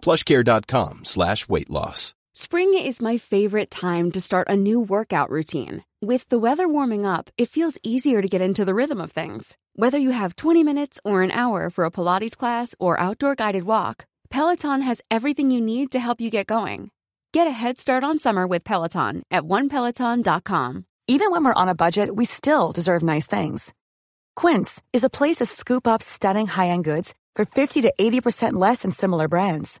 [0.00, 2.14] plushcare.com slash weight loss.
[2.32, 5.84] Spring is my favorite time to start a new workout routine.
[6.00, 9.58] With the weather warming up, it feels easier to get into the rhythm of things.
[9.74, 13.64] Whether you have 20 minutes or an hour for a Pilates class or outdoor guided
[13.64, 16.90] walk, Peloton has everything you need to help you get going.
[17.32, 20.84] Get a head start on summer with Peloton at onepeloton.com.
[21.08, 23.74] Even when we're on a budget, we still deserve nice things.
[24.36, 28.82] Quince is a place to scoop up stunning high-end goods for 50 to 80% less
[28.82, 29.80] than similar brands.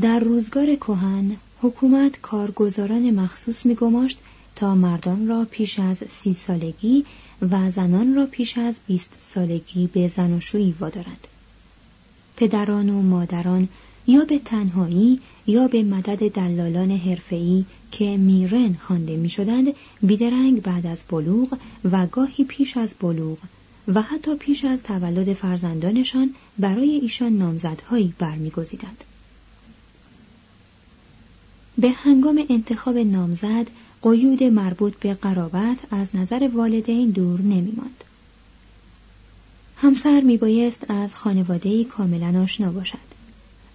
[0.00, 4.18] در روزگار کهن حکومت کارگزاران مخصوص میگماشت
[4.56, 7.04] تا مردان را پیش از سی سالگی
[7.50, 11.26] و زنان را پیش از بیست سالگی به زناشویی وادارند.
[12.36, 13.68] پدران و مادران
[14.06, 19.66] یا به تنهایی یا به مدد دلالان حرفه‌ای که میرن خوانده می‌شدند
[20.02, 21.58] بیدرنگ بعد از بلوغ
[21.92, 23.38] و گاهی پیش از بلوغ
[23.88, 29.04] و حتی پیش از تولد فرزندانشان برای ایشان نامزدهایی برمیگزیدند.
[31.82, 33.66] به هنگام انتخاب نامزد
[34.02, 38.04] قیود مربوط به قرابت از نظر والدین دور نمیماند.
[39.76, 42.98] همسر میبایست از خانواده‌ای کاملا آشنا باشد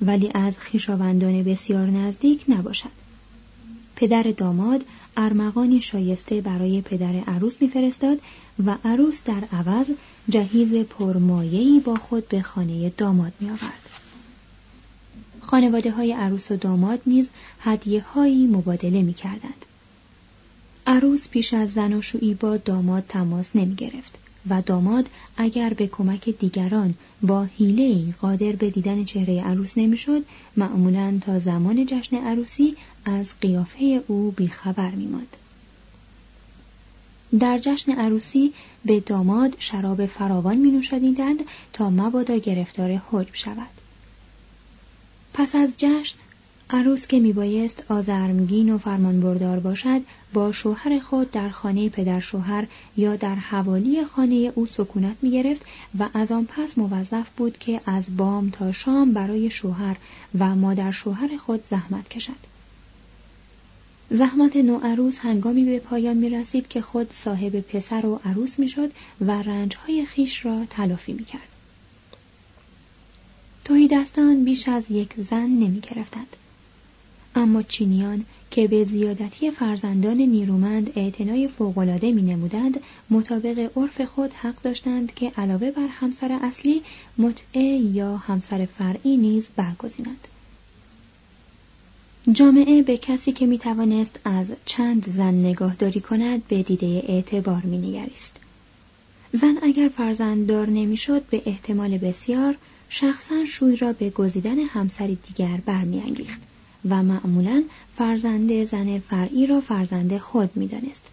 [0.02, 2.90] ولی از خویشاوندان بسیار نزدیک نباشد.
[3.96, 4.86] پدر داماد
[5.18, 8.18] ارمغانی شایسته برای پدر عروس میفرستاد
[8.66, 9.92] و عروس در عوض
[10.30, 13.97] جهیز پرمایه‌ای با خود به خانه داماد میآورد.
[15.48, 19.66] خانواده های عروس و داماد نیز هدیه هایی مبادله می کردند.
[20.88, 24.18] عروس پیش از زناشویی با داماد تماس نمی گرفت
[24.50, 30.26] و داماد اگر به کمک دیگران با حیله قادر به دیدن چهره عروس نمی‌شد
[30.58, 32.76] معمولا تا زمان جشن عروسی
[33.06, 35.38] از قیافه او بیخبر میماند.
[37.40, 38.54] در جشن عروسی
[38.86, 41.40] به داماد شراب فراوان می نوشدیدند
[41.74, 43.77] تا مبادا گرفتار حجب شود.
[45.38, 46.16] پس از جشن
[46.70, 50.02] عروس که میبایست آزرمگین و فرمانبردار باشد
[50.34, 52.68] با شوهر خود در خانه پدر شوهر
[52.98, 55.62] یا در حوالی خانه او سکونت می‌گرفت
[56.00, 59.98] و از آن پس موظف بود که از بام تا شام برای شوهر
[60.40, 62.48] و مادر شوهر خود زحمت کشد
[64.10, 68.92] زحمت نوعروس هنگامی به پایان می رسید که خود صاحب پسر و عروس می شد
[69.22, 71.57] و رنجهای خیش را تلافی می کرد.
[73.68, 76.36] توهی دستان بیش از یک زن نمی گرفتند.
[77.36, 82.80] اما چینیان که به زیادتی فرزندان نیرومند اعتنای فوقالعاده می نمودند
[83.10, 86.82] مطابق عرف خود حق داشتند که علاوه بر همسر اصلی
[87.18, 90.28] متعه یا همسر فرعی نیز برگزینند.
[92.32, 97.78] جامعه به کسی که می توانست از چند زن نگاهداری کند به دیده اعتبار می
[97.78, 98.36] نگریست.
[99.34, 102.56] زن اگر فرزنددار نمی‌شد به احتمال بسیار
[102.90, 106.42] شخصا شوی را به گزیدن همسری دیگر برمیانگیخت
[106.90, 107.64] و معمولا
[107.98, 111.04] فرزند زن فرعی را فرزند خود می‌دانست.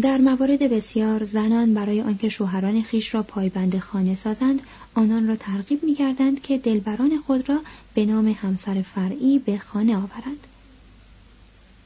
[0.00, 4.62] در موارد بسیار زنان برای آنکه شوهران خیش را پایبند خانه سازند
[4.94, 7.60] آنان را ترغیب می‌کردند که دلبران خود را
[7.94, 10.46] به نام همسر فرعی به خانه آورند.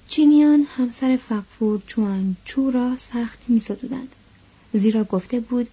[0.08, 4.14] چینیان همسر فقفور چوان چو را سخت میستودند
[4.72, 5.68] زیرا گفته بود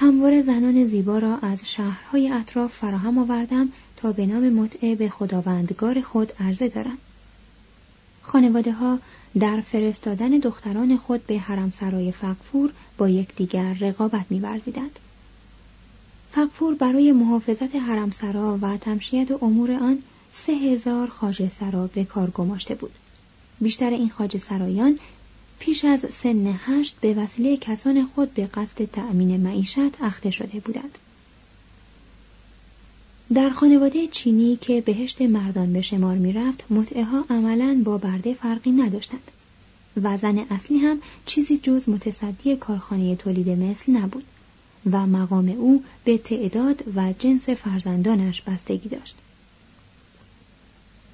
[0.00, 6.00] هموار زنان زیبا را از شهرهای اطراف فراهم آوردم تا به نام متعه به خداوندگار
[6.00, 6.98] خود عرضه دارم.
[8.22, 8.98] خانواده ها
[9.38, 14.98] در فرستادن دختران خود به حرم سرای فقفور با یکدیگر رقابت می‌ورزیدند.
[16.32, 19.98] فقفور برای محافظت حرم سرا و تمشیت امور آن
[20.32, 22.92] سه هزار خاجه سرا به کار گماشته بود.
[23.60, 24.98] بیشتر این خاجه سرایان
[25.58, 30.98] پیش از سن هشت به وسیله کسان خود به قصد تأمین معیشت اخته شده بودند.
[33.34, 38.34] در خانواده چینی که بهشت مردان به شمار می رفت متعه ها عملا با برده
[38.34, 39.30] فرقی نداشتند
[40.02, 44.24] و زن اصلی هم چیزی جز متصدی کارخانه تولید مثل نبود
[44.92, 49.16] و مقام او به تعداد و جنس فرزندانش بستگی داشت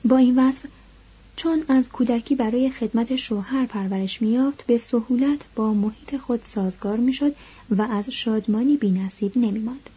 [0.04, 0.62] با این وصف
[1.36, 7.34] چون از کودکی برای خدمت شوهر پرورش میافت به سهولت با محیط خود سازگار می‌شد
[7.70, 9.90] و از شادمانی بینصیب نمیماند.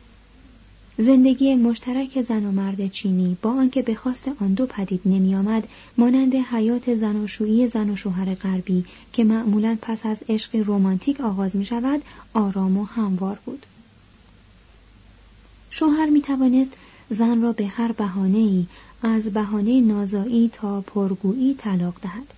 [1.00, 5.68] زندگی مشترک زن و مرد چینی با آنکه به خواست آن دو پدید نمیآمد
[5.98, 11.66] مانند حیات زناشویی زن و شوهر غربی که معمولا پس از عشق رمانتیک آغاز می
[11.66, 12.01] شود
[12.34, 13.66] آرام و هموار بود.
[15.69, 16.74] شوهر می توانست
[17.09, 18.65] زن را به هر بهانه ای
[19.01, 22.33] از بهانه نازایی تا پرگویی طلاق دهد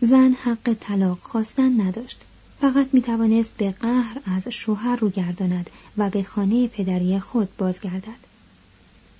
[0.00, 2.24] زن حق طلاق خواستن نداشت
[2.60, 8.28] فقط می توانست به قهر از شوهر رو گرداند و به خانه پدری خود بازگردد.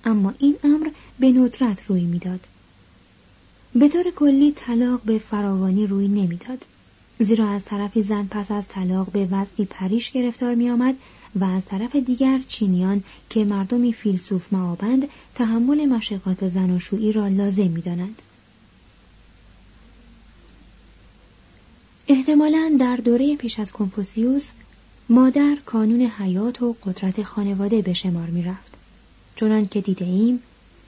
[0.05, 0.89] اما این امر
[1.19, 2.47] به ندرت روی می‌داد.
[3.75, 6.65] به طور کلی طلاق به فراوانی روی نمی‌داد.
[7.19, 10.95] زیرا از طرفی زن پس از طلاق به وضعی پریش گرفتار می آمد
[11.35, 17.81] و از طرف دیگر چینیان که مردمی فیلسوف معابند تحمل مشقات زناشویی را لازم می
[17.81, 18.21] دانند.
[22.07, 24.49] احتمالا در دوره پیش از کنفوسیوس
[25.09, 28.73] مادر کانون حیات و قدرت خانواده به شمار می رفت.
[29.35, 30.39] چنان که دیده ایم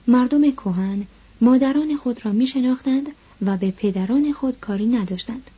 [0.06, 1.06] مردم کهن
[1.40, 3.06] مادران خود را می شناختند
[3.42, 5.50] و به پدران خود کاری نداشتند.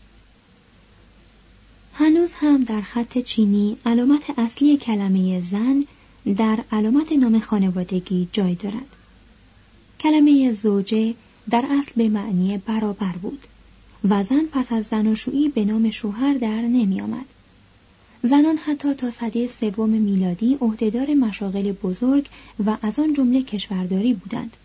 [2.25, 5.85] هنوز هم در خط چینی علامت اصلی کلمه زن
[6.37, 8.87] در علامت نام خانوادگی جای دارد.
[10.00, 11.15] کلمه زوجه
[11.50, 13.47] در اصل به معنی برابر بود.
[14.09, 17.25] و زن پس از زناشویی به نام شوهر در نمی آمد.
[18.23, 22.29] زنان حتی تا صده سوم میلادی عهدهدار مشاغل بزرگ
[22.67, 24.56] و از آن جمله کشورداری بودند.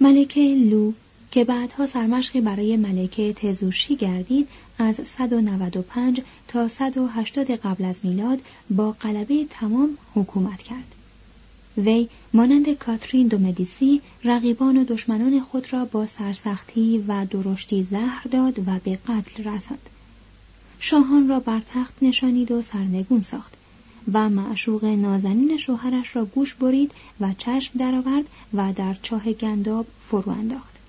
[0.00, 0.92] ملکه لو
[1.30, 4.48] که بعدها سرمشقی برای ملکه تزوشی گردید
[4.78, 8.40] از 195 تا 180 قبل از میلاد
[8.70, 10.94] با غلبه تمام حکومت کرد.
[11.78, 18.22] وی مانند کاترین دو مدیسی رقیبان و دشمنان خود را با سرسختی و درشتی زهر
[18.30, 19.90] داد و به قتل رساند
[20.78, 23.54] شاهان را بر تخت نشانید و سرنگون ساخت
[24.12, 28.24] و معشوق نازنین شوهرش را گوش برید و چشم درآورد
[28.54, 30.79] و در چاه گنداب فرو انداخت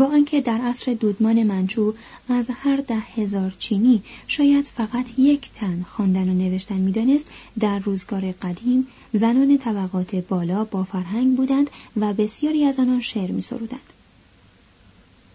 [0.00, 1.94] با آنکه در عصر دودمان منچو
[2.28, 7.26] از هر ده هزار چینی شاید فقط یک تن خواندن و نوشتن می‌دانست
[7.58, 13.42] در روزگار قدیم زنان طبقات بالا با فرهنگ بودند و بسیاری از آنان شعر می
[13.42, 13.92] سرودند.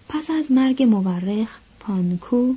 [0.09, 2.53] پس از مرگ مورخ پانکو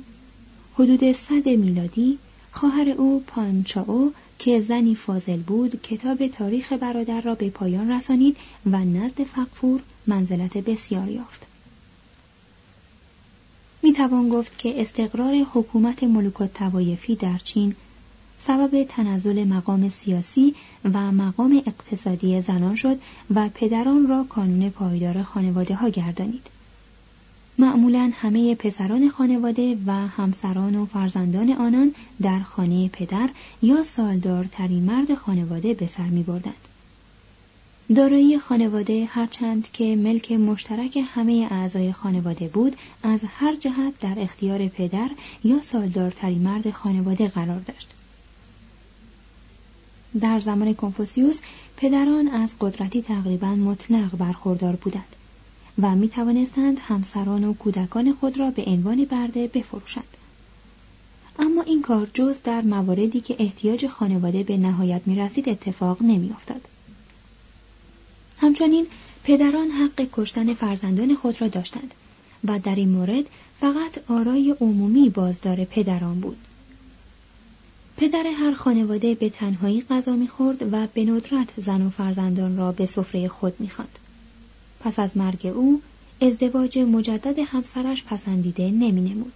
[0.73, 2.17] حدود صد میلادی
[2.51, 8.79] خواهر او پانچاو که زنی فاضل بود کتاب تاریخ برادر را به پایان رسانید و
[8.79, 11.48] نزد فقفور منزلت بسیار یافت.
[13.83, 17.75] می توان گفت که استقرار حکومت ملوکات توایفی در چین
[18.37, 20.55] سبب تنزل مقام سیاسی
[20.93, 22.99] و مقام اقتصادی زنان شد
[23.35, 26.47] و پدران را کانون پایدار خانواده ها گردانید.
[27.57, 33.29] معمولا همه پسران خانواده و همسران و فرزندان آنان در خانه پدر
[33.61, 36.68] یا سالدارترین مرد خانواده به سر می بردند.
[37.95, 44.67] دارایی خانواده هرچند که ملک مشترک همه اعضای خانواده بود از هر جهت در اختیار
[44.67, 45.09] پدر
[45.43, 47.89] یا سالدارترین مرد خانواده قرار داشت
[50.19, 51.39] در زمان کنفوسیوس
[51.77, 55.15] پدران از قدرتی تقریبا مطلق برخوردار بودند
[55.81, 60.17] و می توانستند همسران و کودکان خود را به عنوان برده بفروشند
[61.39, 66.29] اما این کار جز در مواردی که احتیاج خانواده به نهایت می رسید اتفاق نمی
[66.29, 66.61] افتاد.
[68.41, 68.87] همچنین
[69.23, 71.93] پدران حق کشتن فرزندان خود را داشتند
[72.47, 73.23] و در این مورد
[73.59, 76.37] فقط آرای عمومی بازدار پدران بود.
[77.97, 82.85] پدر هر خانواده به تنهایی غذا می‌خورد و به ندرت زن و فرزندان را به
[82.85, 83.99] سفره خود می‌خواند.
[84.79, 85.81] پس از مرگ او
[86.21, 89.33] ازدواج مجدد همسرش پسندیده نمی نمود.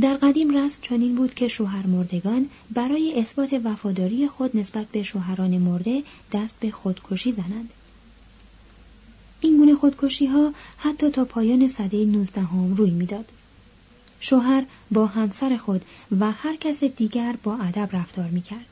[0.00, 5.58] در قدیم رسم چنین بود که شوهر مردگان برای اثبات وفاداری خود نسبت به شوهران
[5.58, 7.72] مرده دست به خودکشی زنند.
[9.40, 13.24] این گونه خودکشی ها حتی تا پایان سده 19 هم روی می‌داد.
[14.20, 15.84] شوهر با همسر خود
[16.20, 18.66] و هر کس دیگر با ادب رفتار می‌کرد.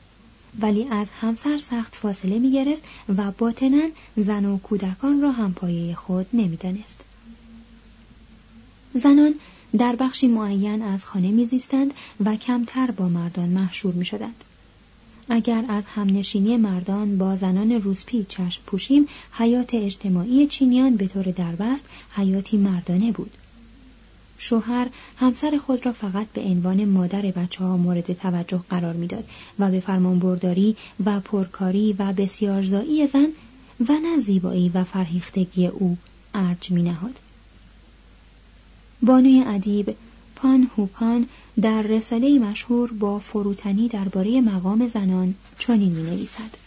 [0.59, 2.83] ولی از همسر سخت فاصله می گرفت
[3.17, 7.05] و باطنا زن و کودکان را هم پایه خود نمی‌دانست.
[8.93, 9.35] زنان
[9.77, 11.93] در بخشی معین از خانه میزیستند
[12.25, 14.43] و کمتر با مردان محشور می شدند.
[15.29, 21.85] اگر از همنشینی مردان با زنان روسپی چشم پوشیم حیات اجتماعی چینیان به طور دربست
[22.15, 23.31] حیاتی مردانه بود
[24.37, 24.87] شوهر
[25.17, 29.79] همسر خود را فقط به عنوان مادر بچه ها مورد توجه قرار می‌داد و به
[29.79, 30.75] فرمانبرداری
[31.05, 33.27] و پرکاری و بسیارزایی زن
[33.89, 35.97] و نه زیبایی و فرهیختگی او
[36.33, 37.19] ارج می نهاد.
[39.01, 39.95] بانوی ادیب
[40.35, 41.29] پان هوپان
[41.61, 46.57] در رساله مشهور با فروتنی درباره مقام زنان چنین می نویسد.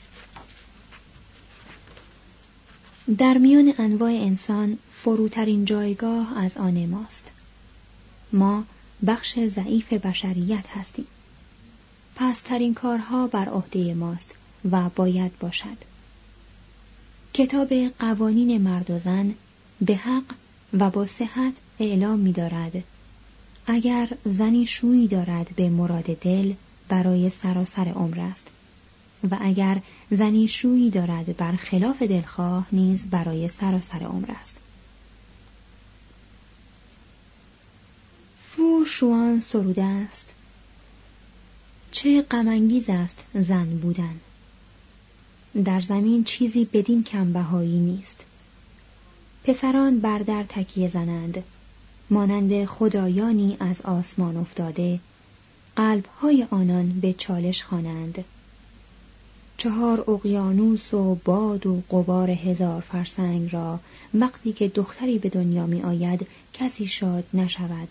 [3.19, 7.31] در میان انواع انسان فروترین جایگاه از آن ماست.
[8.33, 8.65] ما
[9.07, 11.07] بخش ضعیف بشریت هستیم.
[12.17, 14.35] پسترین کارها بر عهده ماست
[14.71, 15.77] و باید باشد.
[17.35, 19.35] کتاب قوانین مرد و زن
[19.81, 20.25] به حق
[20.79, 22.83] و با صحت اعلام می دارد
[23.67, 26.55] اگر زنی شویی دارد به مراد دل
[26.89, 28.51] برای سراسر عمر است.
[29.31, 34.57] و اگر زنی شویی دارد بر خلاف دلخواه نیز برای سراسر عمر است.
[38.43, 40.35] فو شوان سروده است.
[41.91, 44.21] چه غمانگیز است زن بودن.
[45.65, 48.25] در زمین چیزی بدین کمبهایی نیست.
[49.45, 51.43] پسران بر در تکیه زنند.
[52.11, 55.01] مانند خدایانی از آسمان افتاده
[55.77, 58.25] قلبهای آنان به چالش خوانند.
[59.57, 63.81] چهار اقیانوس و باد و قبار هزار فرسنگ را
[64.15, 67.89] وقتی که دختری به دنیا می آید کسی شاد نشود.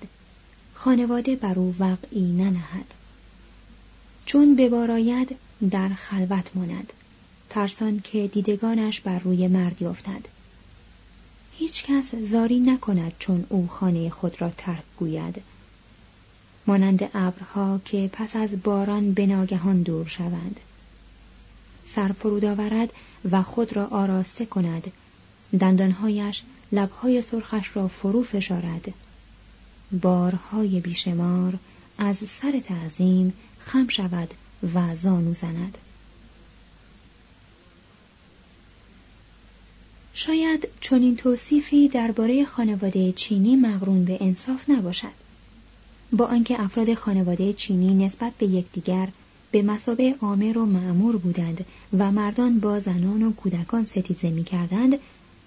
[0.74, 2.94] خانواده بر او وقعی ننهد.
[4.26, 5.36] چون بباراید
[5.72, 6.94] در خلوت ماند.
[7.50, 10.33] ترسان که دیدگانش بر روی مردی افتد
[11.58, 15.42] هیچ کس زاری نکند چون او خانه خود را ترک گوید.
[16.68, 20.60] مانند ابرها که پس از باران به ناگهان دور شوند.
[21.86, 22.90] سر فرود آورد
[23.32, 24.92] و خود را آراسته کند.
[25.60, 28.94] دندانهایش لبهای سرخش را فرو فشارد.
[30.02, 31.60] بارهای بیشمار
[31.98, 34.34] از سر تعظیم خم شود
[34.74, 35.78] و زانو زند.
[40.14, 45.24] شاید چنین توصیفی درباره خانواده چینی مقرون به انصاف نباشد
[46.12, 49.08] با آنکه افراد خانواده چینی نسبت به یکدیگر
[49.52, 51.66] به مسابه آمر و معمور بودند
[51.98, 55.00] و مردان با زنان و کودکان ستیزه می کردند،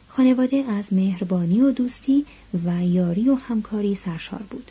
[0.09, 2.27] خانواده از مهربانی و دوستی
[2.65, 4.71] و یاری و همکاری سرشار بود.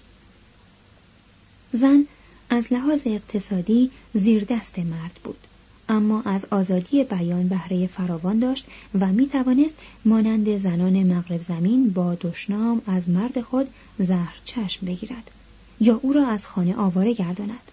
[1.73, 2.05] زن
[2.49, 5.47] از لحاظ اقتصادی زیر دست مرد بود.
[5.89, 8.65] اما از آزادی بیان بهره فراوان داشت
[8.99, 9.75] و می توانست
[10.05, 15.31] مانند زنان مغرب زمین با دشنام از مرد خود زهر چشم بگیرد
[15.79, 17.71] یا او را از خانه آواره گرداند.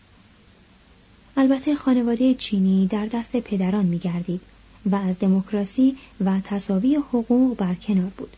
[1.36, 4.40] البته خانواده چینی در دست پدران می گردید
[4.86, 8.36] و از دموکراسی و تصاوی حقوق بر کنار بود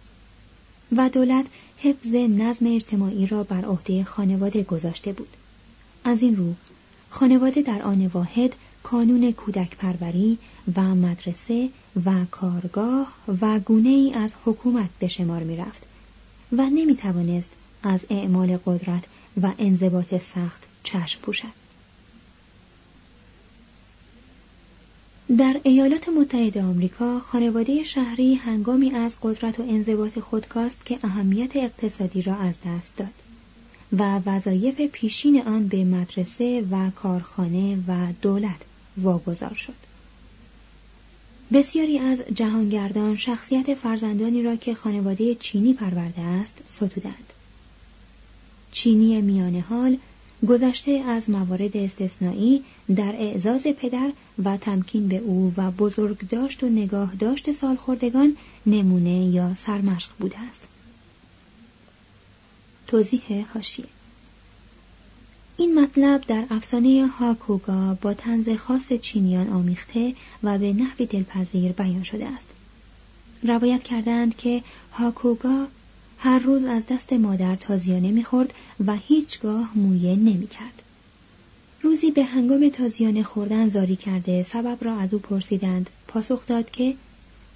[0.97, 1.47] و دولت
[1.79, 5.37] حفظ نظم اجتماعی را بر عهده خانواده گذاشته بود.
[6.05, 6.55] از این رو
[7.11, 10.39] خانواده در آن واحد کانون کودک پروری
[10.77, 11.69] و مدرسه
[12.05, 15.87] و کارگاه و گونه ای از حکومت به شمار می رفت
[16.53, 17.51] و نمی توانست
[17.83, 19.05] از اعمال قدرت
[19.43, 21.65] و انضباط سخت چشم پوشد.
[25.39, 31.57] در ایالات متحده آمریکا خانواده شهری هنگامی از قدرت و انضباط خود کاست که اهمیت
[31.57, 33.15] اقتصادی را از دست داد.
[33.99, 38.61] و وظایف پیشین آن به مدرسه و کارخانه و دولت
[38.97, 39.75] واگذار شد.
[41.53, 47.33] بسیاری از جهانگردان شخصیت فرزندانی را که خانواده چینی پرورده است ستودند.
[48.73, 49.99] چینی میانه حال
[50.49, 52.65] گذشته از موارد استثنایی
[52.97, 54.13] در اعزاز پدر
[54.45, 58.37] و تمکین به او و بزرگ داشت و نگاه داشت سالخوردگان
[58.67, 60.69] نمونه یا سرمشق بوده است.
[62.87, 63.87] توضیح هاشیه
[65.57, 72.03] این مطلب در افسانه هاکوگا با تنز خاص چینیان آمیخته و به نحوی دلپذیر بیان
[72.03, 72.49] شده است.
[73.43, 75.67] روایت کردند که هاکوگا
[76.19, 78.55] هر روز از دست مادر تازیانه می‌خورد
[78.87, 80.83] و هیچگاه مویه نمی‌کرد.
[81.83, 86.95] روزی به هنگام تازیانه خوردن زاری کرده سبب را از او پرسیدند پاسخ داد که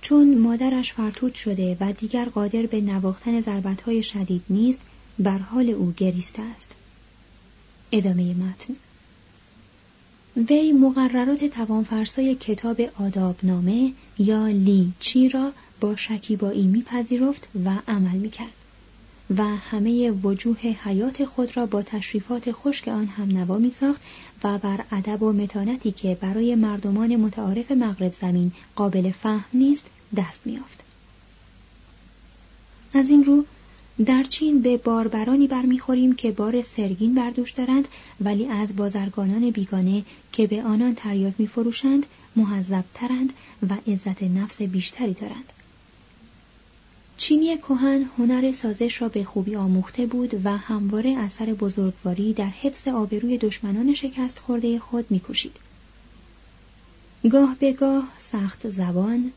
[0.01, 4.81] چون مادرش فرتود شده و دیگر قادر به نواختن ضربتهای شدید نیست
[5.19, 6.75] بر حال او گریسته است
[7.93, 8.77] ادامه متن
[10.49, 18.53] وی مقررات توانفرسای کتاب آدابنامه یا لی چی را با شکیبایی میپذیرفت و عمل می‌کرد
[19.37, 24.03] و همه وجوه حیات خود را با تشریفات خشک آن هم نوا می ساخت
[24.45, 30.41] و بر ادب و متانتی که برای مردمان متعارف مغرب زمین قابل فهم نیست دست
[30.45, 30.85] میافت.
[32.95, 33.45] از این رو
[34.07, 37.89] در چین به باربرانی برمیخوریم که بار سرگین بردوش دارند
[38.21, 42.07] ولی از بازرگانان بیگانه که به آنان تریاک میفروشند
[42.95, 43.33] ترند
[43.71, 45.53] و عزت نفس بیشتری دارند.
[47.17, 52.89] چینی کهن هنر سازش را به خوبی آموخته بود و همواره اثر بزرگواری در حفظ
[52.89, 55.57] آبروی دشمنان شکست خورده خود میکوشید.
[57.31, 59.33] گاه به گاه سخت زبان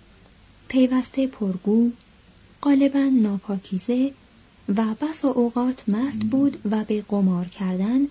[0.67, 1.91] پیوسته پرگو
[2.61, 4.13] غالبا ناپاکیزه
[4.77, 8.01] و بسا اوقات مست بود و به قمار کردن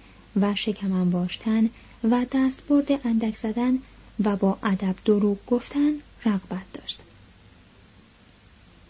[0.40, 1.71] و شکم انباشتن
[2.05, 3.79] و دستبرد اندک زدن
[4.25, 5.93] و با ادب دروغ گفتن
[6.26, 7.00] رغبت داشت.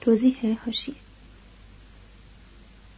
[0.01, 0.95] توضیح هاشیه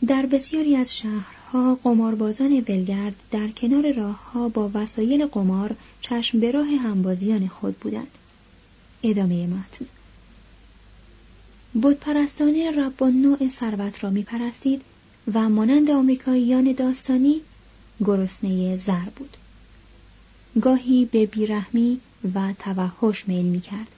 [0.06, 6.66] در بسیاری از شهرها قماربازان ولگرد در کنار راهها با وسایل قمار چشم به راه
[6.66, 8.18] همبازیان خود بودند.
[9.02, 9.86] ادامه متن.
[11.74, 14.82] بودپرستانه رب نوع ثروت را میپرستید
[15.34, 17.40] و مانند آمریکاییان داستانی
[18.04, 19.36] گرسنه زر بود
[20.60, 22.00] گاهی به بیرحمی
[22.34, 23.92] و توحش میل می‌کرد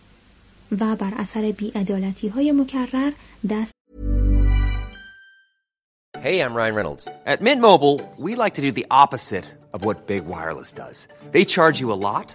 [0.80, 3.12] و بر اثر بیعدالتی های مکرر
[3.50, 3.74] دست
[6.22, 7.06] Hey, I'm Ryan Reynolds.
[7.26, 11.06] At Mint Mobile, we like to do the opposite of what Big Wireless does.
[11.32, 12.34] They charge you a lot,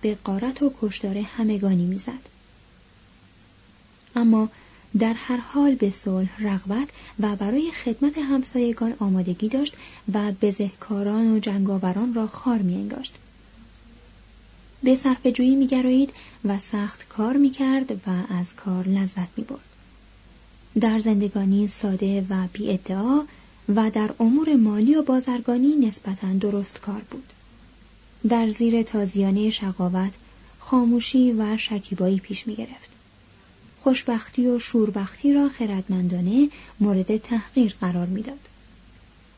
[0.00, 2.28] به قارت و کشدار همگانی می‌زد.
[4.16, 4.48] اما
[4.98, 6.88] در هر حال به صلح رغبت
[7.20, 9.74] و برای خدمت همسایگان آمادگی داشت
[10.14, 13.14] و بزهکاران و جنگاوران را خار می انگاشت.
[14.82, 16.08] به صرف جویی می
[16.44, 19.68] و سخت کار می کرد و از کار لذت می برد.
[20.80, 23.22] در زندگانی ساده و بی ادعا
[23.76, 27.32] و در امور مالی و بازرگانی نسبتا درست کار بود.
[28.28, 30.12] در زیر تازیانه شقاوت
[30.58, 32.90] خاموشی و شکیبایی پیش می گرفت.
[33.80, 36.48] خوشبختی و شوربختی را خردمندانه
[36.80, 38.38] مورد تحقیر قرار می‌داد.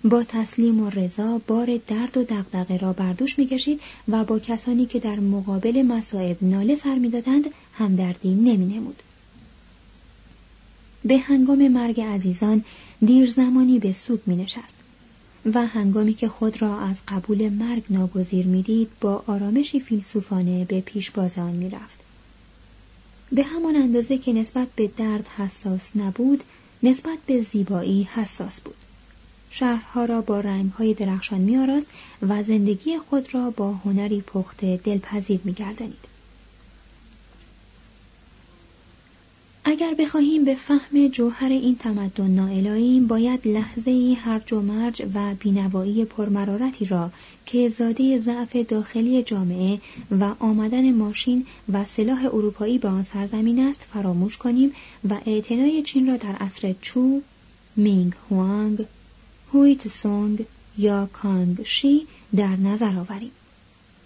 [0.05, 4.87] با تسلیم و رضا بار درد و دغدغه را بر دوش می‌کشید و با کسانی
[4.87, 9.03] که در مقابل مصائب ناله سر می‌دادند همدردی نمینمود
[11.05, 12.65] به هنگام مرگ عزیزان
[13.07, 14.77] دیر زمانی به سوگ می نشست
[15.47, 21.39] و هنگامی که خود را از قبول مرگ ناگزیر می‌دید با آرامشی فیلسوفانه به پیشباز
[21.39, 21.99] آن می‌رفت.
[23.33, 26.45] به همان اندازه که نسبت به درد حساس نبود
[26.83, 28.75] نسبت به زیبایی حساس بود.
[29.51, 31.89] شهرها را با رنگهای درخشان میآراست
[32.23, 36.10] و زندگی خود را با هنری پخته دلپذیر میگردانید.
[39.65, 45.35] اگر بخواهیم به فهم جوهر این تمدن نائلاییم باید لحظه ای هرج و مرج و
[45.35, 47.11] بینوایی پرمرارتی را
[47.47, 49.81] که زاده ضعف داخلی جامعه
[50.21, 54.73] و آمدن ماشین و سلاح اروپایی به آن سرزمین است فراموش کنیم
[55.09, 57.21] و اعتنای چین را در عصر چو،
[57.77, 58.87] مینگ هوانگ،
[59.53, 60.47] هویت سونگ
[60.79, 63.31] یا کانگ شی در نظر آوریم.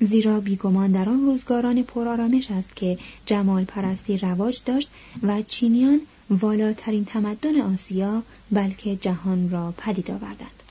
[0.05, 4.89] زیرا بیگمان در آن روزگاران پرآرامش است که جمال پرستی رواج داشت
[5.23, 10.63] و چینیان والاترین تمدن آسیا بلکه جهان را پدید آوردند.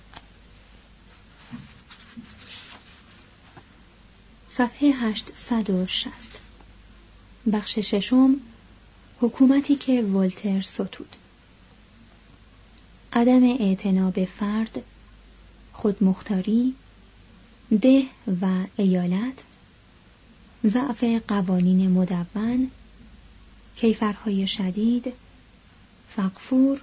[4.49, 6.39] صفحه 860
[7.53, 8.35] بخش ششم
[9.19, 11.15] حکومتی که ولتر ستود
[13.13, 14.83] عدم اعتناب فرد
[15.73, 16.75] خودمختاری
[17.81, 18.05] ده
[18.41, 19.43] و ایالت
[20.65, 22.71] ضعف قوانین مدون
[23.75, 25.13] کیفرهای شدید
[26.09, 26.81] فقفور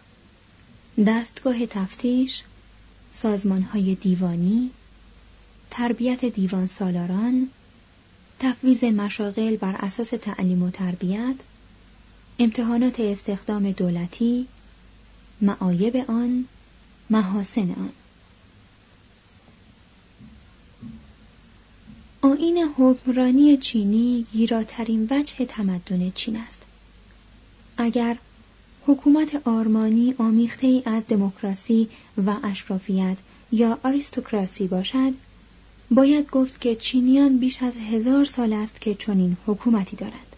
[1.07, 2.43] دستگاه تفتیش
[3.13, 4.71] سازمانهای دیوانی
[5.71, 7.49] تربیت دیوان سالاران
[8.39, 11.37] تفویض مشاغل بر اساس تعلیم و تربیت
[12.39, 14.47] امتحانات استخدام دولتی
[15.41, 16.45] معایب آن
[17.11, 17.93] محاسن آن.
[22.23, 26.59] آین حکمرانی چینی گیراترین وجه تمدن چین است
[27.77, 28.17] اگر
[28.87, 31.89] حکومت آرمانی آمیخته ای از دموکراسی
[32.27, 33.17] و اشرافیت
[33.53, 35.13] یا آریستوکراسی باشد
[35.91, 40.37] باید گفت که چینیان بیش از هزار سال است که چنین حکومتی دارند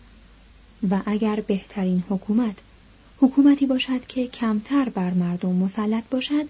[0.90, 2.57] و اگر بهترین حکومت
[3.21, 6.49] حکومتی باشد که کمتر بر مردم مسلط باشد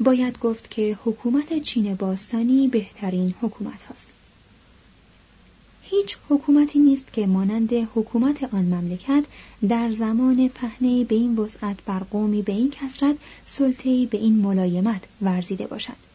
[0.00, 4.08] باید گفت که حکومت چین باستانی بهترین حکومت هاست.
[5.86, 9.24] هیچ حکومتی نیست که مانند حکومت آن مملکت
[9.68, 13.16] در زمان پهنه به این وسعت بر قومی به این کسرت
[13.46, 16.14] سلطه‌ای به این ملایمت ورزیده باشد.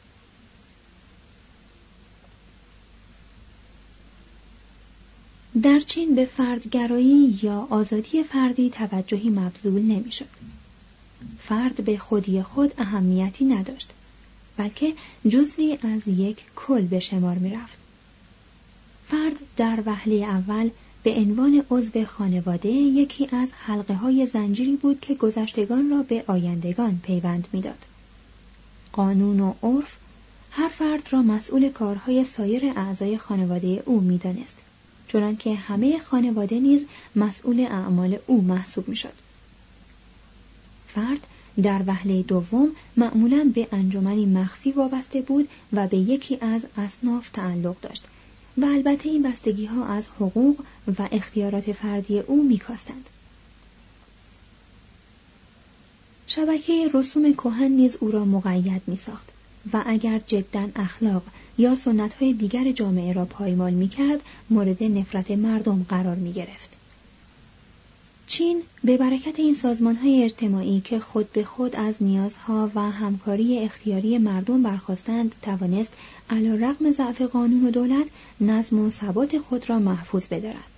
[5.62, 10.26] در چین به فردگرایی یا آزادی فردی توجهی مبذول نمی‌شد.
[11.40, 13.90] فرد به خودی خود اهمیتی نداشت
[14.58, 14.94] بلکه
[15.28, 17.80] جزوی از یک کل به شمار می رفت.
[19.12, 20.70] فرد در وهله اول
[21.04, 27.00] به عنوان عضو خانواده یکی از حلقه های زنجیری بود که گذشتگان را به آیندگان
[27.04, 27.86] پیوند می‌داد.
[28.94, 29.98] قانون و عرف
[30.52, 34.58] هر فرد را مسئول کارهای سایر اعضای خانواده او می‌دانست
[35.08, 39.14] چنانکه همه خانواده نیز مسئول اعمال او محسوب می‌شد.
[40.88, 41.28] فرد
[41.62, 47.76] در وهله دوم معمولا به انجمنی مخفی وابسته بود و به یکی از اصناف تعلق
[47.82, 48.04] داشت
[48.58, 50.60] و البته این بستگی ها از حقوق
[51.00, 53.10] و اختیارات فردی او میکاستند.
[56.28, 59.30] شبکه رسوم کهن نیز او را مقید می ساخت
[59.74, 61.24] و اگر جدا اخلاق
[61.58, 66.79] یا سنت های دیگر جامعه را پایمال می کرد مورد نفرت مردم قرار می گرفت.
[68.30, 73.60] چین به برکت این سازمان های اجتماعی که خود به خود از نیازها و همکاری
[73.60, 75.94] اختیاری مردم برخواستند توانست
[76.30, 78.08] علا رقم ضعف قانون و دولت
[78.42, 80.70] نظم و ثبات خود را محفوظ بدارد.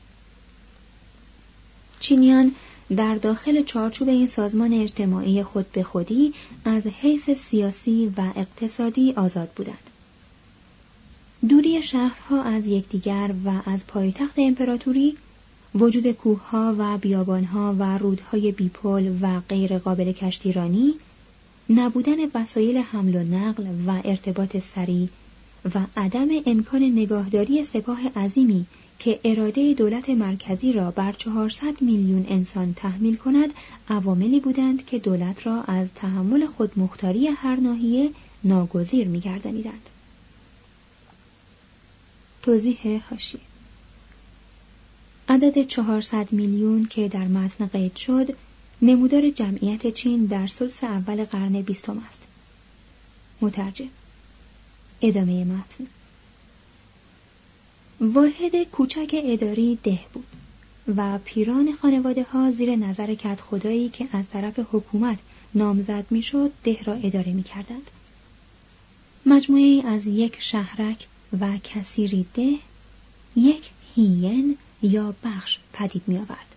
[2.00, 2.52] چینیان
[2.96, 6.34] در داخل چارچوب این سازمان اجتماعی خود به خودی
[6.66, 9.90] از حیث سیاسی و اقتصادی آزاد بودند.
[11.50, 15.18] دوری شهرها از یکدیگر و از پایتخت امپراتوری
[15.76, 20.94] وجود کوهها و بیابانها و رودهای بیپل و غیر قابل کشتیرانی
[21.70, 25.08] نبودن وسایل حمل و نقل و ارتباط سریع
[25.76, 28.66] و عدم امکان نگاهداری سپاه عظیمی
[29.00, 33.50] که اراده دولت مرکزی را بر 400 میلیون انسان تحمیل کند
[33.90, 38.10] عواملی بودند که دولت را از تحمل خودمختاری هر ناحیه
[38.44, 39.90] ناگزیر می‌گردانیدند.
[42.42, 43.42] توضیح حاشیه
[45.32, 48.36] عدد 400 میلیون که در متن قید شد
[48.82, 52.22] نمودار جمعیت چین در سلس اول قرن بیستم است.
[53.41, 53.88] مترجم
[55.02, 55.88] ادامه متن
[58.02, 60.28] واحد کوچک اداری ده بود
[60.98, 65.20] و پیران خانواده ها زیر نظر کت خدایی که از طرف حکومت
[65.56, 67.91] نامزد می‌شد ده را اداره می کردند.
[69.26, 71.08] مجموعه از یک شهرک
[71.39, 72.56] و کثیری ده
[73.36, 76.56] یک هین یا بخش پدید می آورد.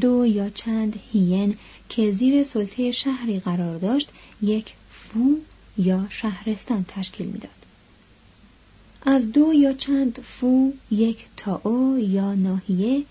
[0.00, 1.56] دو یا چند هین
[1.88, 4.08] که زیر سلطه شهری قرار داشت
[4.42, 5.36] یک فو
[5.78, 7.50] یا شهرستان تشکیل می‌داد.
[9.02, 13.04] از دو یا چند فو یک تاو یا ناحیه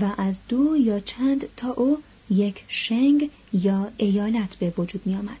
[0.00, 1.98] و از دو یا چند تاو
[2.30, 5.38] یک شنگ یا ایالت به وجود می آمد.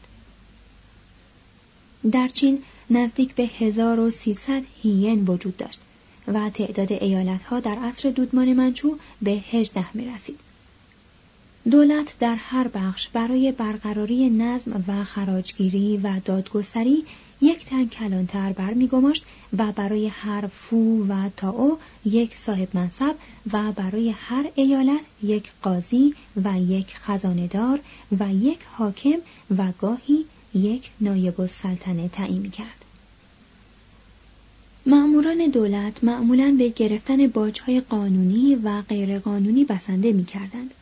[2.10, 5.80] در چین نزدیک به 1300 هین وجود داشت
[6.34, 10.40] و تعداد ایالتها در عصر دودمان منچو به 18 می رسید.
[11.70, 17.04] دولت در هر بخش برای برقراری نظم و خراجگیری و دادگستری
[17.40, 19.24] یک تن کلانتر برمیگماشت
[19.58, 23.14] و برای هر فو و تاو یک صاحب منصب
[23.52, 26.14] و برای هر ایالت یک قاضی
[26.44, 27.80] و یک خزاندار
[28.20, 29.18] و یک حاکم
[29.58, 32.77] و گاهی یک نایب السلطنه تعیین کرد.
[34.88, 40.74] معموران دولت معمولا به گرفتن باجهای قانونی و غیرقانونی بسنده می کردند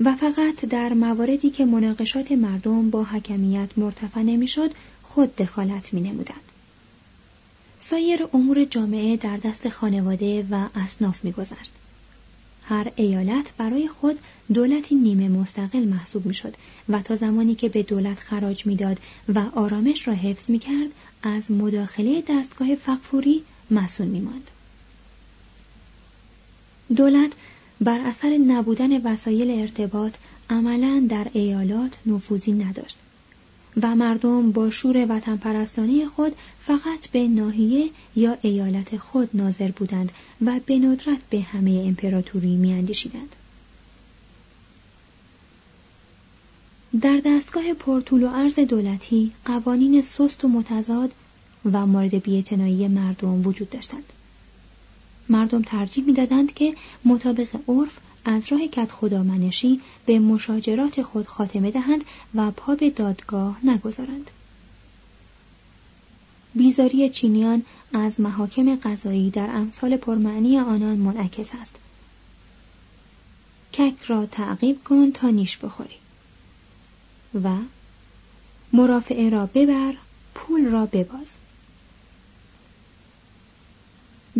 [0.00, 4.70] و فقط در مواردی که مناقشات مردم با حکمیت مرتفع نمی‌شد
[5.02, 6.52] خود دخالت می نمودند.
[7.80, 11.72] سایر امور جامعه در دست خانواده و اصناف می گذشت.
[12.64, 14.18] هر ایالت برای خود
[14.54, 16.54] دولتی نیمه مستقل محسوب می‌شد
[16.88, 18.98] و تا زمانی که به دولت خراج می‌داد
[19.34, 20.90] و آرامش را حفظ می کرد
[21.22, 24.50] از مداخله دستگاه فقفوری مسئول می ماند.
[26.96, 27.32] دولت
[27.80, 30.14] بر اثر نبودن وسایل ارتباط
[30.50, 32.98] عملا در ایالات نفوذی نداشت
[33.82, 40.12] و مردم با شور وطن پرستانی خود فقط به ناحیه یا ایالت خود ناظر بودند
[40.42, 43.36] و به ندرت به همه امپراتوری میاندیشیدند.
[47.00, 51.12] در دستگاه پرطول و عرض دولتی قوانین سست و متضاد
[51.72, 54.12] و مورد بیاعتنایی مردم وجود داشتند.
[55.28, 62.04] مردم ترجیح می‌دادند که مطابق عرف از راه کت خدامنشی به مشاجرات خود خاتمه دهند
[62.34, 64.30] و پا به دادگاه نگذارند.
[66.54, 71.74] بیزاری چینیان از محاکم قضایی در امثال پرمعنی آنان منعکس است.
[73.72, 75.96] کک را تعقیب کن تا نیش بخوری.
[77.44, 77.50] و
[78.72, 79.94] مرافعه را ببر
[80.34, 81.36] پول را بباز.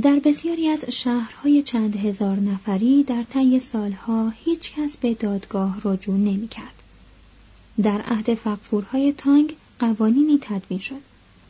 [0.03, 6.15] در بسیاری از شهرهای چند هزار نفری در طی سالها هیچ کس به دادگاه رجوع
[6.15, 6.83] نمی کرد.
[7.83, 11.01] در عهد فقفورهای تانگ قوانینی تدوین شد.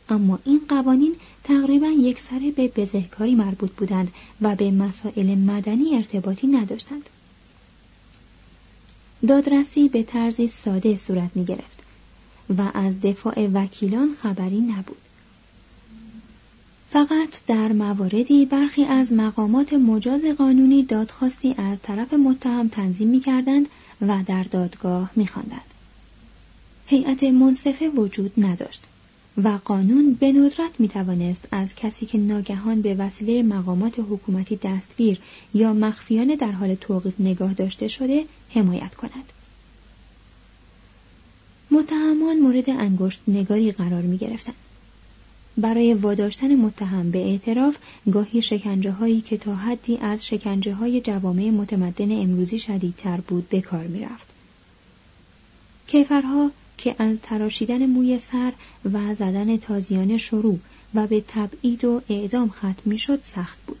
[0.09, 6.47] اما این قوانین تقریبا یک سره به بزهکاری مربوط بودند و به مسائل مدنی ارتباطی
[6.47, 7.09] نداشتند.
[9.27, 11.83] دادرسی به طرزی ساده صورت می گرفت
[12.57, 15.04] و از دفاع وکیلان خبری نبود.
[16.95, 23.69] فقط در مواردی برخی از مقامات مجاز قانونی دادخواستی از طرف متهم تنظیم می کردند
[24.01, 25.73] و در دادگاه می خواندند.
[26.87, 28.83] هیئت منصفه وجود نداشت
[29.43, 35.19] و قانون به ندرت می توانست از کسی که ناگهان به وسیله مقامات حکومتی دستگیر
[35.53, 39.33] یا مخفیانه در حال توقیف نگاه داشته شده حمایت کند.
[41.71, 44.55] متهمان مورد انگشت نگاری قرار می گرفتند.
[45.57, 47.77] برای واداشتن متهم به اعتراف
[48.11, 53.61] گاهی شکنجه هایی که تا حدی از شکنجه های جوامع متمدن امروزی شدیدتر بود به
[53.61, 54.27] کار می رفت.
[55.87, 58.53] کیفرها که از تراشیدن موی سر
[58.93, 60.59] و زدن تازیانه شروع
[60.93, 63.79] و به تبعید و اعدام ختم می شد سخت بود.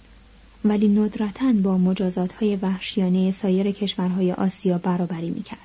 [0.65, 5.64] ولی ندرتا با مجازات های وحشیانه سایر کشورهای آسیا برابری می کرد.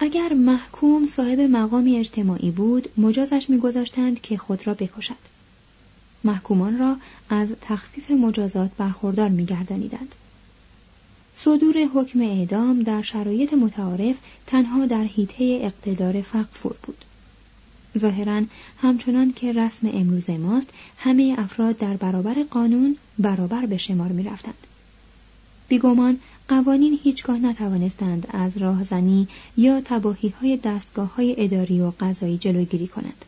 [0.00, 5.14] اگر محکوم صاحب مقامی اجتماعی بود مجازش میگذاشتند که خود را بکشد.
[6.24, 6.96] محکومان را
[7.30, 10.14] از تخفیف مجازات برخوردار میگردانیدند.
[11.34, 17.04] صدور حکم اعدام در شرایط متعارف تنها در حیطه اقتدار فقفور بود.
[17.98, 18.42] ظاهرا
[18.82, 24.66] همچنان که رسم امروز ماست همه افراد در برابر قانون برابر به شمار می رفتند.
[25.68, 32.88] بیگمان قوانین هیچگاه نتوانستند از راهزنی یا تباهی های دستگاه های اداری و قضایی جلوگیری
[32.88, 33.24] کنند.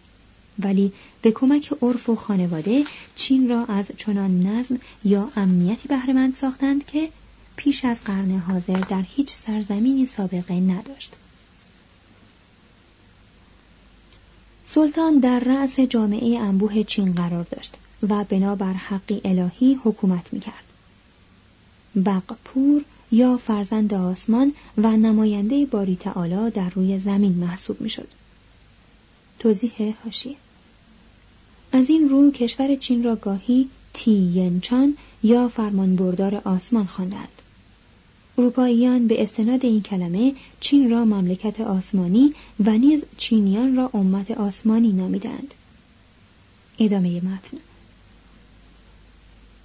[0.58, 2.84] ولی به کمک عرف و خانواده
[3.16, 7.08] چین را از چنان نظم یا امنیتی بهرهمند ساختند که
[7.56, 11.16] پیش از قرن حاضر در هیچ سرزمینی سابقه نداشت.
[14.66, 17.76] سلطان در رأس جامعه انبوه چین قرار داشت
[18.08, 20.64] و بنابر حقی الهی حکومت می کرد.
[22.06, 28.08] بقپور یا فرزند آسمان و نماینده باری تعالی در روی زمین محسوب می شد.
[29.38, 30.36] توضیح هاشیه
[31.72, 37.42] از این رو کشور چین را گاهی تیینچان یا فرمانبردار آسمان خواندند.
[38.38, 44.92] اروپاییان به استناد این کلمه چین را مملکت آسمانی و نیز چینیان را امت آسمانی
[44.92, 45.54] نامیدند.
[46.78, 47.56] ادامه متن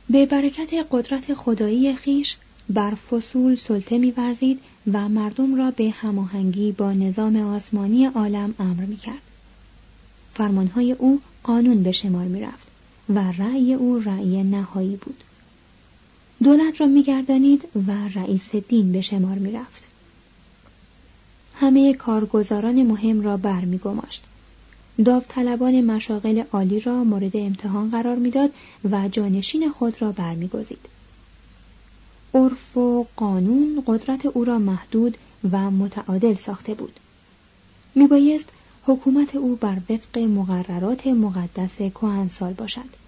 [0.10, 2.38] به برکت قدرت خدایی خیش
[2.70, 4.60] بر فصول سلطه می‌ورزید
[4.94, 9.22] و مردم را به هماهنگی با نظام آسمانی عالم امر می‌کرد.
[10.34, 12.68] فرمانهای او قانون به شمار می‌رفت
[13.10, 15.24] و رأی او رأی نهایی بود.
[16.44, 19.88] دولت را می‌گردانید و رئیس دین به شمار می‌رفت.
[21.56, 24.24] همه کارگزاران مهم را برمیگماشت.
[25.06, 28.52] داوطلبان مشاغل عالی را مورد امتحان قرار می‌داد
[28.92, 30.95] و جانشین خود را برمیگزید.
[32.36, 35.18] عرف و قانون قدرت او را محدود
[35.52, 37.00] و متعادل ساخته بود.
[37.96, 38.50] میبایست
[38.86, 43.06] حکومت او بر وفق مقررات مقدس کهنسال باشد.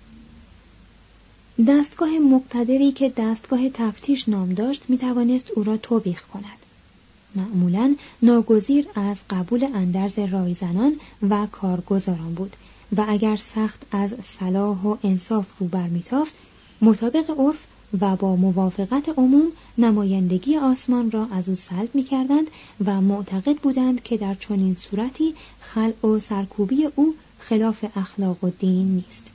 [1.67, 6.57] دستگاه مقتدری که دستگاه تفتیش نام داشت می‌توانست او را توبیخ کند.
[7.35, 10.95] معمولا ناگزیر از قبول اندرز رایزنان
[11.29, 12.55] و کارگزاران بود
[12.97, 16.35] و اگر سخت از صلاح و انصاف رو برمیتافت
[16.81, 17.66] مطابق عرف
[18.01, 22.47] و با موافقت عموم نمایندگی آسمان را از او سلب می کردند
[22.85, 28.87] و معتقد بودند که در چنین صورتی خلع و سرکوبی او خلاف اخلاق و دین
[28.87, 29.31] نیست.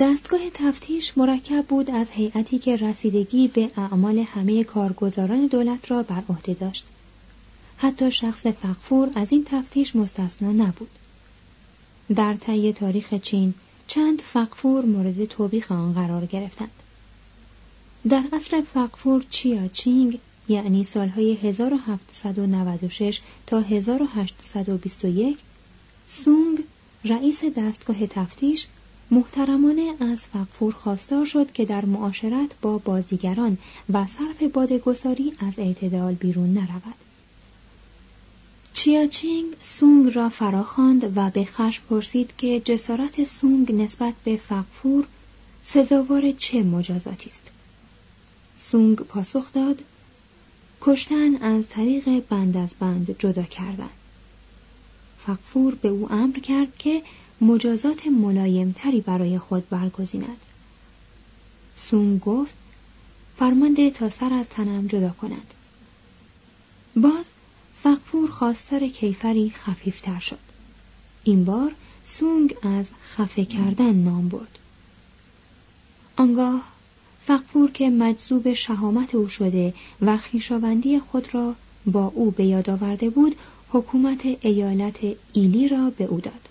[0.00, 6.22] دستگاه تفتیش مرکب بود از هیئتی که رسیدگی به اعمال همه کارگزاران دولت را بر
[6.28, 6.86] عهده داشت.
[7.76, 10.90] حتی شخص فقفور از این تفتیش مستثنا نبود.
[12.14, 13.54] در طی تاریخ چین
[13.88, 16.70] چند فقفور مورد توبیخ آن قرار گرفتند.
[18.08, 25.38] در عصر فقفور چیا چینگ یعنی سالهای 1796 تا 1821
[26.08, 26.58] سونگ
[27.04, 28.66] رئیس دستگاه تفتیش
[29.10, 33.58] محترمانه از فقفور خواستار شد که در معاشرت با بازیگران
[33.92, 37.07] و صرف بادگساری از اعتدال بیرون نرود.
[38.78, 45.06] چیاچینگ سونگ را فراخواند و به خشم پرسید که جسارت سونگ نسبت به فقفور
[45.64, 47.50] سزاوار چه مجازاتی است.
[48.58, 49.82] سونگ پاسخ داد
[50.80, 53.90] کشتن از طریق بند از بند جدا کردن.
[55.26, 57.02] فقفور به او امر کرد که
[57.40, 60.40] مجازات ملایمتری برای خود برگزیند.
[61.76, 62.54] سونگ گفت
[63.38, 65.54] فرمانده تا سر از تنم جدا کند
[66.96, 67.30] باز
[67.82, 70.38] فقفور خواستار کیفری خفیفتر شد.
[71.24, 71.72] این بار
[72.04, 74.58] سونگ از خفه کردن نام برد.
[76.16, 76.62] آنگاه
[77.26, 81.54] فقفور که مجذوب شهامت او شده و خیشاوندی خود را
[81.86, 83.36] با او به یاد آورده بود
[83.70, 84.98] حکومت ایالت
[85.32, 86.48] ایلی را به او داد.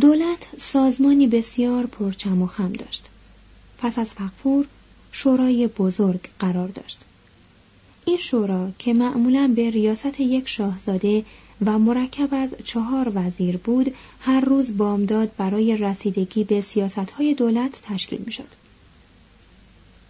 [0.00, 3.08] دولت سازمانی بسیار پرچم و خم داشت.
[3.78, 4.66] پس از فقفور
[5.12, 7.00] شورای بزرگ قرار داشت.
[8.04, 11.24] این شورا که معمولا به ریاست یک شاهزاده
[11.66, 18.22] و مرکب از چهار وزیر بود هر روز بامداد برای رسیدگی به سیاستهای دولت تشکیل
[18.26, 18.48] می شد.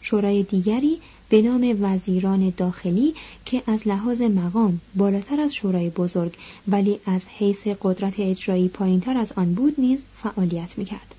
[0.00, 6.34] شورای دیگری به نام وزیران داخلی که از لحاظ مقام بالاتر از شورای بزرگ
[6.68, 11.14] ولی از حیث قدرت اجرایی پایینتر از آن بود نیز فعالیت می کرد.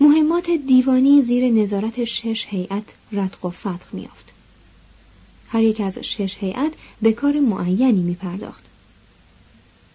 [0.00, 4.37] مهمات دیوانی زیر نظارت شش هیئت رتق و فتق میافت.
[5.48, 8.64] هر یک از شش هیئت به کار معینی می پرداخت.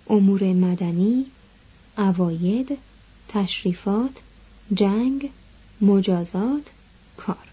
[0.09, 1.25] امور مدنی،
[1.97, 2.77] اواید،
[3.27, 4.21] تشریفات،
[4.73, 5.29] جنگ،
[5.81, 6.71] مجازات،
[7.17, 7.52] کار.